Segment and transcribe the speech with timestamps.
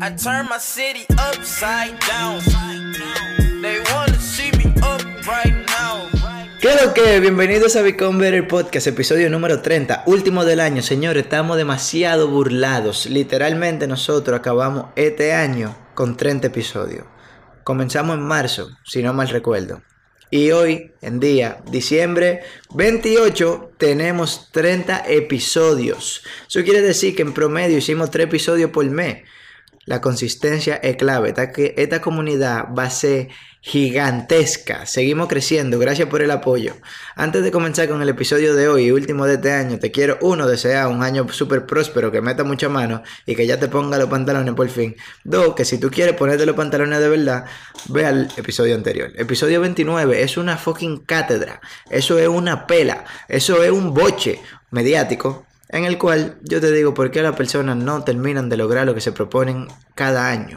[0.00, 0.46] I turn.
[6.60, 7.20] ¿Qué lo que?
[7.20, 10.82] Bienvenidos a Become Better Podcast, episodio número 30, último del año.
[10.82, 13.06] Señores, estamos demasiado burlados.
[13.06, 17.04] Literalmente nosotros acabamos este año con 30 episodios.
[17.64, 19.82] Comenzamos en marzo, si no mal recuerdo.
[20.30, 22.42] Y hoy, en día, diciembre
[22.74, 26.22] 28, tenemos 30 episodios.
[26.46, 29.24] Eso quiere decir que en promedio hicimos 3 episodios por mes.
[29.86, 31.30] La consistencia es clave.
[31.30, 33.28] Esta, esta comunidad va a ser
[33.60, 34.86] gigantesca.
[34.86, 35.78] Seguimos creciendo.
[35.78, 36.74] Gracias por el apoyo.
[37.16, 40.46] Antes de comenzar con el episodio de hoy último de este año, te quiero, uno,
[40.46, 44.08] desear un año súper próspero, que meta mucha mano y que ya te ponga los
[44.08, 44.96] pantalones por fin.
[45.24, 47.44] Dos, que si tú quieres ponerte los pantalones de verdad,
[47.88, 49.12] ve al episodio anterior.
[49.16, 51.60] Episodio 29 es una fucking cátedra.
[51.90, 53.04] Eso es una pela.
[53.28, 57.76] Eso es un boche mediático en el cual yo te digo por qué las personas
[57.76, 60.56] no terminan de lograr lo que se proponen cada año.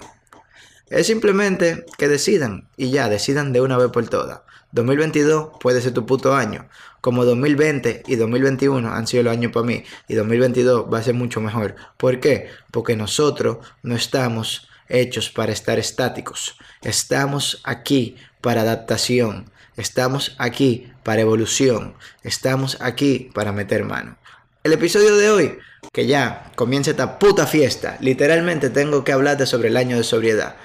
[0.91, 4.41] Es simplemente que decidan y ya, decidan de una vez por todas.
[4.73, 6.67] 2022 puede ser tu puto año,
[6.99, 11.13] como 2020 y 2021 han sido los años para mí y 2022 va a ser
[11.13, 11.75] mucho mejor.
[11.95, 12.49] ¿Por qué?
[12.71, 16.57] Porque nosotros no estamos hechos para estar estáticos.
[16.81, 19.49] Estamos aquí para adaptación.
[19.77, 21.95] Estamos aquí para evolución.
[22.21, 24.17] Estamos aquí para meter mano.
[24.65, 25.57] El episodio de hoy,
[25.93, 30.55] que ya comienza esta puta fiesta, literalmente tengo que hablarte sobre el año de sobriedad.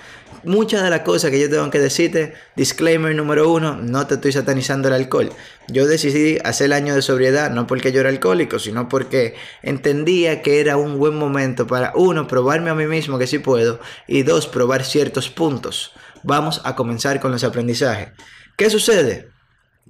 [0.45, 4.33] Muchas de las cosas que yo tengo que decirte, disclaimer número uno, no te estoy
[4.33, 5.31] satanizando el alcohol.
[5.69, 10.43] Yo decidí hacer el año de sobriedad no porque yo era alcohólico, sino porque entendía
[10.43, 14.23] que era un buen momento para, uno, probarme a mí mismo que sí puedo, y
[14.23, 15.93] dos, probar ciertos puntos.
[16.23, 18.11] Vamos a comenzar con los aprendizajes.
[18.57, 19.36] ¿Qué sucede?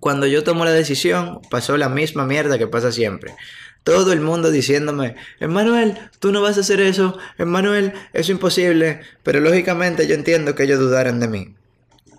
[0.00, 3.34] Cuando yo tomo la decisión, pasó la misma mierda que pasa siempre.
[3.83, 9.00] Todo el mundo diciéndome, Emmanuel, tú no vas a hacer eso, Emmanuel, eso es imposible.
[9.22, 11.55] Pero lógicamente yo entiendo que ellos dudaran de mí.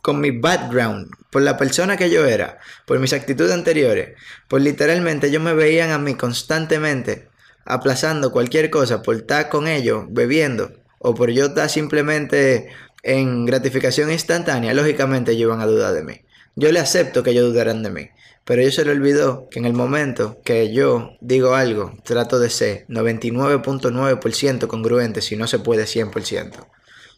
[0.02, 5.28] Con mi background, por la persona que yo era, por mis actitudes anteriores, por literalmente
[5.28, 7.28] ellos me veían a mí constantemente
[7.68, 12.70] aplazando cualquier cosa por estar con ellos, bebiendo, o por yo estar simplemente
[13.04, 16.22] en gratificación instantánea, lógicamente ellos iban a dudar de mí.
[16.60, 18.10] Yo le acepto que ellos dudaran de mí,
[18.44, 22.50] pero ellos se le olvidó que en el momento que yo digo algo, trato de
[22.50, 26.66] ser 99.9% congruente si no se puede 100%.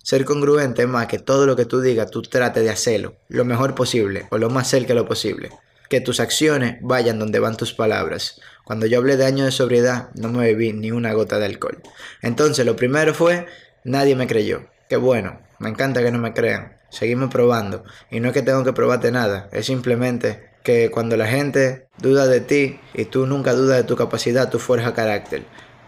[0.03, 3.45] Ser congruente es más que todo lo que tú digas, tú trates de hacerlo lo
[3.45, 5.51] mejor posible o lo más cerca de lo posible.
[5.87, 8.41] Que tus acciones vayan donde van tus palabras.
[8.65, 11.81] Cuando yo hablé de año de sobriedad, no me bebí ni una gota de alcohol.
[12.21, 13.45] Entonces, lo primero fue,
[13.85, 14.65] nadie me creyó.
[14.89, 16.78] Qué bueno, me encanta que no me crean.
[16.89, 17.83] Seguimos probando.
[18.09, 22.27] Y no es que tengo que probarte nada, es simplemente que cuando la gente duda
[22.27, 25.43] de ti y tú nunca dudas de tu capacidad, tú forjas carácter.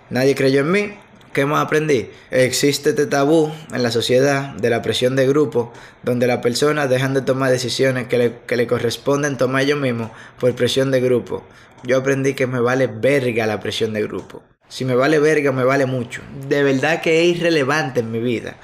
[0.10, 0.94] Nadie creyó en mí.
[1.34, 2.10] ¿Qué más aprendí?
[2.30, 5.72] Existe este tabú en la sociedad de la presión de grupo,
[6.04, 10.12] donde las personas dejan de tomar decisiones que le, que le corresponden tomar ellos mismos
[10.40, 11.44] por presión de grupo.
[11.84, 14.44] Yo aprendí que me vale verga la presión de grupo.
[14.68, 16.22] Si me vale verga, me vale mucho.
[16.48, 18.58] De verdad que es irrelevante en mi vida.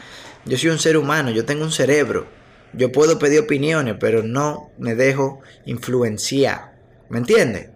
[0.48, 2.26] Yo soy un ser humano, yo tengo un cerebro.
[2.72, 6.74] Yo puedo pedir opiniones, pero no me dejo influenciar.
[7.10, 7.70] ¿Me entiendes?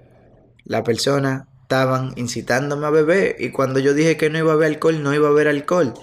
[0.63, 4.73] La persona estaban incitándome a beber y cuando yo dije que no iba a beber
[4.73, 5.93] alcohol, no iba a beber alcohol.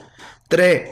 [0.49, 0.91] 3.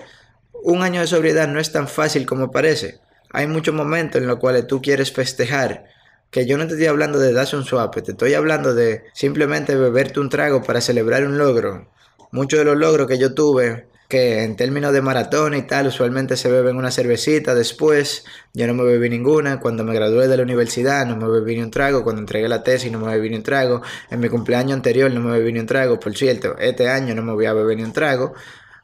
[0.65, 3.01] Un año de sobriedad no es tan fácil como parece.
[3.31, 5.85] Hay muchos momentos en los cuales tú quieres festejar.
[6.31, 9.75] Que yo no te estoy hablando de darse un suape, te estoy hablando de simplemente
[9.75, 11.91] beberte un trago para celebrar un logro.
[12.33, 16.37] Muchos de los logros que yo tuve, que en términos de maratón y tal, usualmente
[16.37, 18.25] se beben una cervecita después.
[18.55, 19.59] Yo no me bebí ninguna.
[19.61, 22.05] Cuando me gradué de la universidad no me bebí ni un trago.
[22.05, 23.83] Cuando entregué la tesis no me bebí ni un trago.
[24.11, 25.99] En mi cumpleaños anterior no me bebí ni un trago.
[25.99, 28.35] Por cierto, este año no me voy a beber ni un trago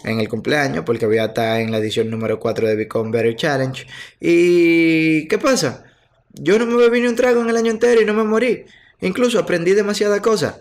[0.04, 3.36] en el cumpleaños porque voy a estar en la edición número 4 de Become Better
[3.36, 3.86] Challenge.
[4.20, 5.84] ¿Y qué pasa?
[6.32, 8.64] Yo no me bebí ni un trago en el año entero y no me morí.
[9.00, 10.56] Incluso aprendí demasiadas cosas.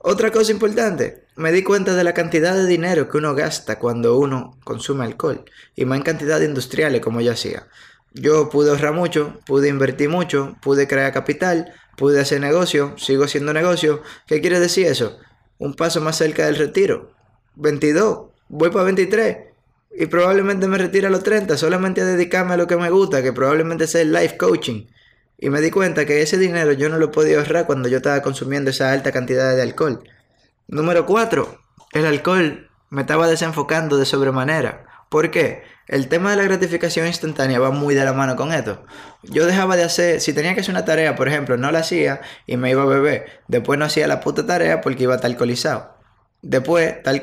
[0.00, 4.18] Otra cosa importante, me di cuenta de la cantidad de dinero que uno gasta cuando
[4.18, 5.44] uno consume alcohol,
[5.74, 7.66] y más en cantidad industriales como yo hacía.
[8.12, 13.52] Yo pude ahorrar mucho, pude invertir mucho, pude crear capital, pude hacer negocio, sigo haciendo
[13.52, 14.02] negocio.
[14.26, 15.18] ¿Qué quiere decir eso?
[15.58, 17.10] Un paso más cerca del retiro.
[17.56, 19.36] 22, voy para 23.
[19.98, 23.22] Y probablemente me retire a los 30, solamente a dedicarme a lo que me gusta,
[23.22, 24.86] que probablemente sea el life coaching.
[25.38, 28.22] Y me di cuenta que ese dinero yo no lo podía ahorrar cuando yo estaba
[28.22, 30.02] consumiendo esa alta cantidad de alcohol.
[30.66, 31.58] Número 4.
[31.92, 34.86] El alcohol me estaba desenfocando de sobremanera.
[35.10, 35.62] ¿Por qué?
[35.86, 38.84] El tema de la gratificación instantánea va muy de la mano con esto.
[39.22, 42.22] Yo dejaba de hacer, si tenía que hacer una tarea, por ejemplo, no la hacía
[42.46, 43.26] y me iba a beber.
[43.46, 45.96] Después no hacía la puta tarea porque iba a estar.
[46.42, 47.22] Después, tal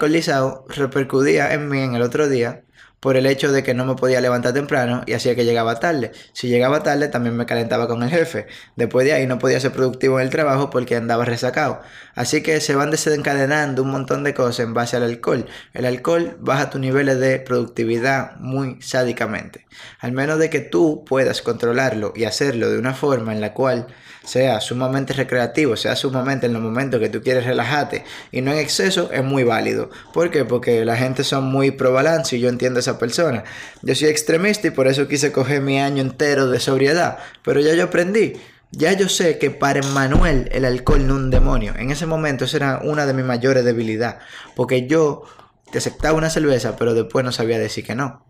[0.68, 2.63] repercutía en mí en el otro día
[3.03, 6.13] por el hecho de que no me podía levantar temprano y hacía que llegaba tarde.
[6.31, 8.47] Si llegaba tarde también me calentaba con el jefe.
[8.77, 11.81] Después de ahí no podía ser productivo en el trabajo porque andaba resacado.
[12.15, 15.47] Así que se van desencadenando un montón de cosas en base al alcohol.
[15.73, 19.65] El alcohol baja tus niveles de productividad muy sádicamente.
[20.00, 23.88] Al menos de que tú puedas controlarlo y hacerlo de una forma en la cual
[24.23, 28.59] sea sumamente recreativo, sea sumamente en los momentos que tú quieres relajarte y no en
[28.59, 29.89] exceso, es muy válido.
[30.13, 30.45] ¿Por qué?
[30.45, 33.43] Porque la gente son muy pro balance y yo entiendo a esa persona.
[33.81, 37.73] Yo soy extremista y por eso quise coger mi año entero de sobriedad, pero ya
[37.73, 38.33] yo aprendí.
[38.75, 41.75] Ya yo sé que para Emmanuel el alcohol no es un demonio.
[41.77, 44.23] En ese momento esa era una de mis mayores debilidades.
[44.55, 45.25] Porque yo
[45.71, 48.25] te aceptaba una cerveza, pero después no sabía decir que no.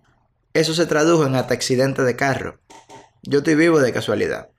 [0.53, 2.59] Eso se tradujo en hasta accidente de carro.
[3.21, 4.49] Yo estoy vivo de casualidad.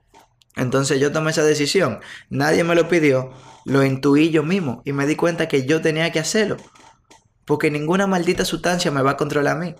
[0.57, 2.01] Entonces yo tomé esa decisión.
[2.31, 3.33] Nadie me lo pidió.
[3.65, 4.83] Lo intuí yo mismo.
[4.85, 6.57] Y me di cuenta que yo tenía que hacerlo.
[7.45, 9.75] Porque ninguna maldita sustancia me va a controlar a mí.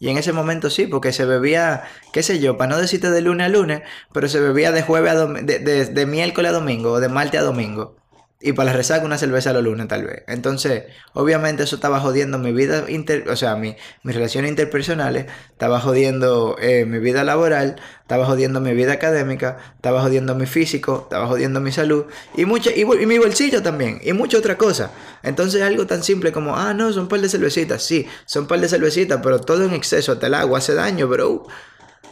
[0.00, 3.20] Y en ese momento sí, porque se bebía, qué sé yo, para no decirte de
[3.20, 3.82] lunes a lunes,
[4.12, 7.44] pero se bebía de jueves a de, de miércoles a domingo o de martes a
[7.44, 7.97] domingo.
[8.40, 10.22] Y para la resaca una cerveza los lunes tal vez.
[10.28, 13.74] Entonces, obviamente eso estaba jodiendo mi vida, inter, o sea, mi,
[14.04, 20.02] mis relaciones interpersonales, estaba jodiendo eh, mi vida laboral, estaba jodiendo mi vida académica, estaba
[20.02, 22.04] jodiendo mi físico, estaba jodiendo mi salud
[22.36, 24.92] y, mucha, y, mi bolsillo también, y mucha otra cosa.
[25.24, 28.48] Entonces algo tan simple como, ah, no, son un par de cervecitas, sí, son un
[28.48, 31.44] par de cervecitas, pero todo en exceso hasta el agua hace daño, bro.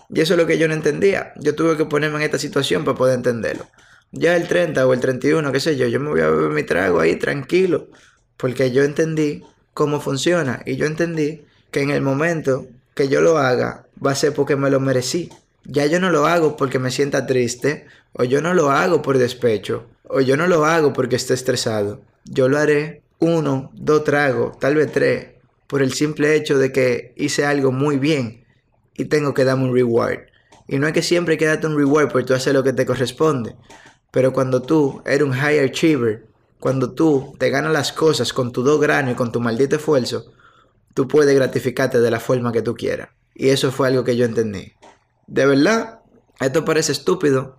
[0.09, 1.33] Y eso es lo que yo no entendía.
[1.37, 3.67] Yo tuve que ponerme en esta situación para poder entenderlo
[4.13, 6.63] ya el 30 o el 31, qué sé yo, yo me voy a beber mi
[6.63, 7.89] trago ahí tranquilo,
[8.37, 9.43] porque yo entendí
[9.75, 14.15] cómo funciona y yo entendí que en el momento que yo lo haga va a
[14.15, 15.31] ser porque me lo merecí.
[15.65, 19.19] Ya yo no lo hago porque me sienta triste, o yo no lo hago por
[19.19, 22.01] despecho, o yo no lo hago porque esté estresado.
[22.25, 25.29] Yo lo haré uno, dos tragos, tal vez tres,
[25.67, 28.45] por el simple hecho de que hice algo muy bien
[28.97, 30.21] y tengo que darme un reward.
[30.69, 33.55] Y no es que siempre quédate un reward porque tú haces lo que te corresponde.
[34.17, 36.25] Pero cuando tú eres un high achiever,
[36.59, 40.33] cuando tú te ganas las cosas con tu dos granos y con tu maldito esfuerzo,
[40.95, 43.11] tú puedes gratificarte de la forma que tú quieras.
[43.35, 44.73] Y eso fue algo que yo entendí.
[45.27, 46.01] De verdad,
[46.41, 47.59] esto parece estúpido.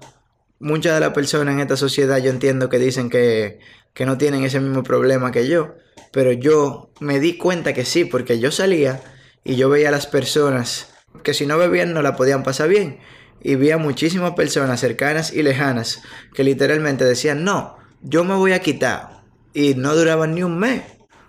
[0.58, 3.60] Muchas de las personas en esta sociedad yo entiendo que dicen que,
[3.94, 5.76] que no tienen ese mismo problema que yo.
[6.12, 9.00] Pero yo me di cuenta que sí, porque yo salía
[9.44, 12.98] y yo veía a las personas que si no bebían no la podían pasar bien
[13.42, 16.02] y vi a muchísimas personas cercanas y lejanas
[16.34, 19.24] que literalmente decían, no, yo me voy a quitar.
[19.54, 20.84] Y no duraban ni un mes.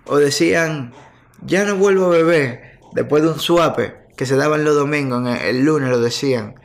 [0.05, 0.93] O decían,
[1.45, 5.65] ya no vuelvo a beber después de un suape que se daban los domingos, el
[5.65, 6.57] lunes lo decían.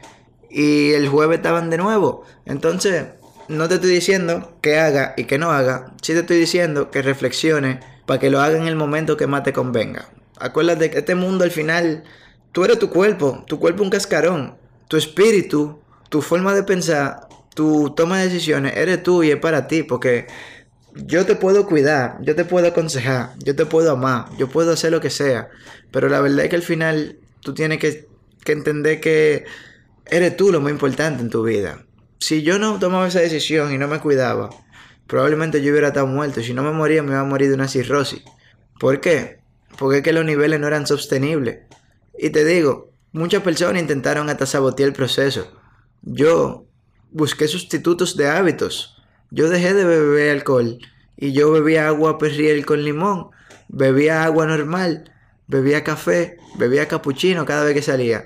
[0.50, 2.24] Y el jueves estaban de nuevo.
[2.46, 3.06] Entonces,
[3.48, 5.94] no te estoy diciendo que haga y que no haga.
[6.02, 9.44] Sí te estoy diciendo que reflexione para que lo haga en el momento que más
[9.44, 10.10] te convenga.
[10.40, 12.04] Acuérdate que este mundo al final,
[12.52, 14.63] tú eres tu cuerpo, tu cuerpo un cascarón
[14.94, 15.80] tu espíritu,
[16.10, 20.28] tu forma de pensar, tu toma de decisiones, eres tú y es para ti, porque
[20.94, 24.92] yo te puedo cuidar, yo te puedo aconsejar, yo te puedo amar, yo puedo hacer
[24.92, 25.50] lo que sea,
[25.90, 28.08] pero la verdad es que al final tú tienes que,
[28.46, 29.46] entender que
[30.06, 31.84] eres tú lo más importante en tu vida.
[32.20, 34.52] Si yo no tomaba esa decisión y no me cuidaba,
[35.08, 36.44] probablemente yo hubiera estado muerto.
[36.44, 38.22] Si no me moría, me iba a morir de una cirrosis.
[38.80, 39.40] ¿Por qué?
[39.76, 41.62] Porque que los niveles no eran sostenibles.
[42.16, 45.48] Y te digo, Muchas personas intentaron hasta sabotear el proceso.
[46.02, 46.66] Yo
[47.12, 48.98] busqué sustitutos de hábitos.
[49.30, 50.80] Yo dejé de beber alcohol
[51.16, 53.30] y yo bebía agua perriel con limón,
[53.68, 55.14] bebía agua normal,
[55.46, 58.26] bebía café, bebía capuchino cada vez que salía.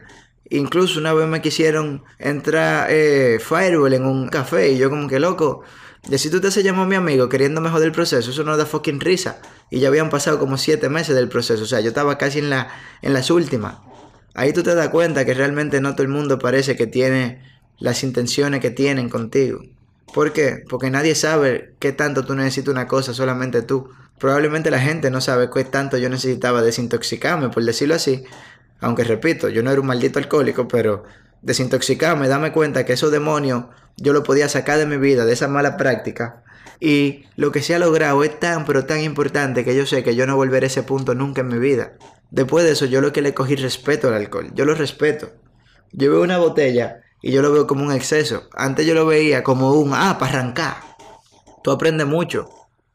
[0.49, 5.19] Incluso una vez me quisieron entrar eh, Fireball en un café y yo como que
[5.19, 5.63] loco.
[6.07, 8.55] De si tú te se llamó a mi amigo queriéndome joder el proceso, eso no
[8.55, 9.41] da fucking risa.
[9.69, 12.49] Y ya habían pasado como siete meses del proceso, o sea, yo estaba casi en,
[12.49, 12.69] la,
[13.01, 13.79] en las últimas.
[14.37, 17.41] Ahí tú te das cuenta que realmente no todo el mundo parece que tiene
[17.79, 19.61] las intenciones que tienen contigo.
[20.13, 20.63] ¿Por qué?
[20.69, 23.89] Porque nadie sabe qué tanto tú necesitas una cosa, solamente tú.
[24.19, 28.25] Probablemente la gente no sabe qué tanto yo necesitaba desintoxicarme, por decirlo así.
[28.79, 31.03] Aunque repito, yo no era un maldito alcohólico, pero
[31.41, 33.65] desintoxicarme, dame cuenta que esos demonios
[33.95, 36.43] yo lo podía sacar de mi vida, de esa mala práctica.
[36.79, 40.15] Y lo que se ha logrado es tan, pero tan importante que yo sé que
[40.15, 41.93] yo no volveré a ese punto nunca en mi vida.
[42.29, 44.51] Después de eso, yo lo que le cogí respeto al alcohol.
[44.53, 45.31] Yo lo respeto.
[45.91, 48.49] Yo veo una botella y yo lo veo como un exceso.
[48.53, 50.77] Antes yo lo veía como un, ah, para arrancar.
[51.63, 52.49] Tú aprendes mucho.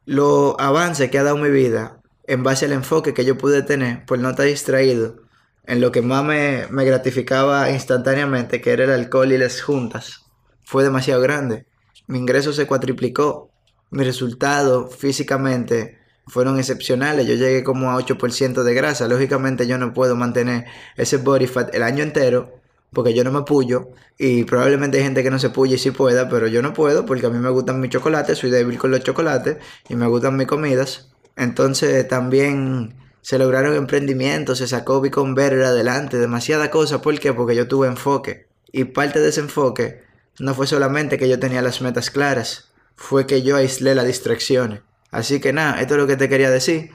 [0.04, 4.04] Los avances que ha dado mi vida en base al enfoque que yo pude tener
[4.04, 5.22] por no estar distraído
[5.66, 10.22] en lo que más me, me gratificaba instantáneamente, que era el alcohol y las juntas,
[10.64, 11.66] fue demasiado grande.
[12.06, 13.51] Mi ingreso se cuatriplicó.
[13.92, 17.26] Mi resultado físicamente fueron excepcionales.
[17.26, 19.06] Yo llegué como a 8% de grasa.
[19.06, 20.64] Lógicamente yo no puedo mantener
[20.96, 22.58] ese body fat el año entero
[22.90, 25.90] porque yo no me pullo y probablemente hay gente que no se puye y sí
[25.90, 28.90] pueda, pero yo no puedo porque a mí me gustan mis chocolates, soy débil con
[28.90, 29.58] los chocolates
[29.88, 31.10] y me gustan mis comidas.
[31.36, 37.02] Entonces también se lograron emprendimientos, se sacó Biconverter adelante, demasiada cosa.
[37.02, 37.32] ¿Por qué?
[37.32, 38.46] Porque yo tuve enfoque.
[38.72, 40.02] Y parte de ese enfoque
[40.38, 44.80] no fue solamente que yo tenía las metas claras, fue que yo aislé las distracciones.
[45.10, 46.90] Así que nada, esto es lo que te quería decir.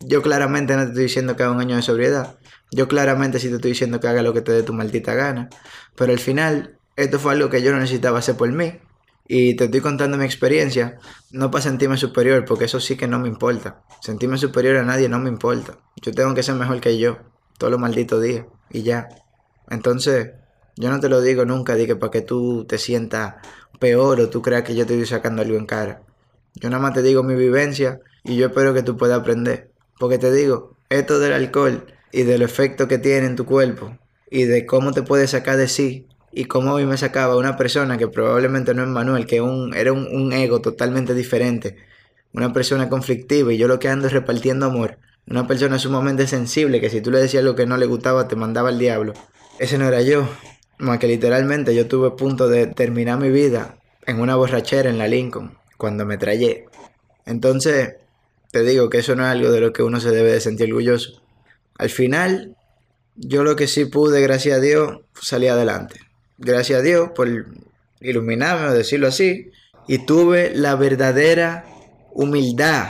[0.00, 2.38] Yo claramente no te estoy diciendo que haga un año de sobriedad.
[2.70, 5.48] Yo claramente sí te estoy diciendo que haga lo que te dé tu maldita gana.
[5.96, 8.80] Pero al final, esto fue algo que yo no necesitaba hacer por mí.
[9.26, 10.98] Y te estoy contando mi experiencia,
[11.30, 13.82] no para sentirme superior, porque eso sí que no me importa.
[14.00, 15.78] Sentirme superior a nadie no me importa.
[16.00, 17.18] Yo tengo que ser mejor que yo,
[17.58, 19.08] todos los malditos días, y ya.
[19.68, 20.30] Entonces,
[20.76, 23.34] yo no te lo digo nunca, di que para que tú te sientas
[23.78, 26.02] peor o tú creas que yo te estoy sacando algo en cara.
[26.54, 29.70] Yo nada más te digo mi vivencia y yo espero que tú puedas aprender.
[29.98, 33.98] Porque te digo, esto del alcohol y del efecto que tiene en tu cuerpo
[34.30, 37.56] y de cómo te puede sacar de sí y cómo a mí me sacaba una
[37.56, 41.76] persona que probablemente no es Manuel, que un, era un, ego totalmente diferente,
[42.32, 46.80] una persona conflictiva y yo lo que ando es repartiendo amor, una persona sumamente sensible
[46.80, 49.14] que si tú le decías lo que no le gustaba te mandaba al diablo.
[49.58, 50.28] Ese no era yo,
[50.78, 55.08] más que literalmente yo tuve punto de terminar mi vida en una borrachera en la
[55.08, 56.66] Lincoln cuando me trayé.
[57.26, 57.96] Entonces,
[58.50, 60.68] te digo que eso no es algo de lo que uno se debe de sentir
[60.68, 61.22] orgulloso.
[61.76, 62.56] Al final,
[63.16, 66.00] yo lo que sí pude, gracias a Dios, salí adelante.
[66.38, 67.28] Gracias a Dios por
[68.00, 69.50] iluminarme o decirlo así.
[69.86, 71.64] Y tuve la verdadera
[72.12, 72.88] humildad.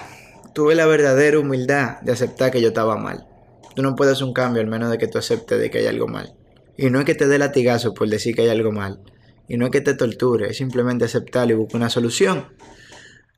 [0.55, 3.27] Tuve la verdadera humildad de aceptar que yo estaba mal.
[3.75, 6.09] Tú no puedes un cambio al menos de que tú aceptes de que hay algo
[6.09, 6.38] mal.
[6.79, 9.01] Y no es que te dé latigazo por decir que hay algo mal.
[9.49, 12.47] Y no es que te torture, es simplemente aceptarlo y buscar una solución.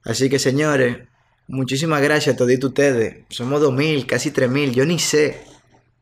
[0.05, 1.09] Así que señores,
[1.49, 3.25] muchísimas gracias a todos ustedes.
[3.31, 5.41] Somos 2.000, casi 3.000, yo ni sé.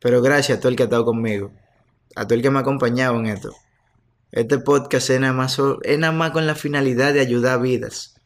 [0.01, 1.53] Pero gracias a todo el que ha estado conmigo.
[2.17, 3.53] A todo el que me ha acompañado en esto.
[4.33, 8.17] Este podcast es nada, más, es nada más con la finalidad de ayudar a vidas.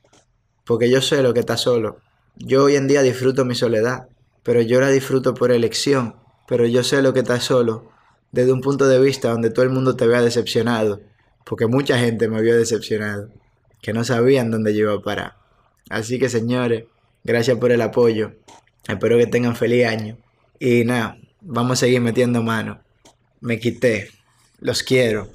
[0.64, 1.98] Porque yo sé lo que está solo.
[2.36, 4.08] Yo hoy en día disfruto mi soledad.
[4.42, 6.16] Pero yo la disfruto por elección.
[6.48, 7.91] Pero yo sé lo que está solo.
[8.32, 11.00] Desde un punto de vista donde todo el mundo te vea decepcionado.
[11.44, 13.28] Porque mucha gente me vio decepcionado.
[13.80, 15.36] Que no sabían dónde yo iba a parar.
[15.90, 16.84] Así que señores,
[17.24, 18.32] gracias por el apoyo.
[18.88, 20.18] Espero que tengan feliz año.
[20.58, 22.80] Y nada, vamos a seguir metiendo mano.
[23.40, 24.10] Me quité.
[24.60, 25.28] Los quiero.